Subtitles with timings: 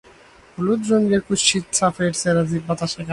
[0.57, 3.09] হলুদ রঙের কুৎসিত সাপের চেরা জিব বাতাসে কাঁপছে।